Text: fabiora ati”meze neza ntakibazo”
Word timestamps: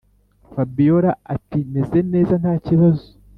fabiora 0.53 1.11
ati”meze 1.35 1.99
neza 2.13 2.33
ntakibazo” 2.41 3.07